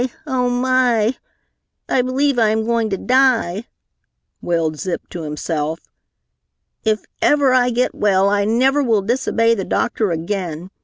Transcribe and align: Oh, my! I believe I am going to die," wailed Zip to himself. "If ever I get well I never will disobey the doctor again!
Oh, 0.25 0.49
my! 0.49 1.15
I 1.87 2.01
believe 2.01 2.39
I 2.39 2.49
am 2.49 2.65
going 2.65 2.89
to 2.89 2.97
die," 2.97 3.65
wailed 4.41 4.79
Zip 4.79 5.07
to 5.09 5.21
himself. 5.21 5.79
"If 6.83 7.03
ever 7.21 7.53
I 7.53 7.69
get 7.69 7.93
well 7.93 8.27
I 8.27 8.43
never 8.43 8.81
will 8.81 9.03
disobey 9.03 9.53
the 9.53 9.63
doctor 9.63 10.09
again! 10.09 10.71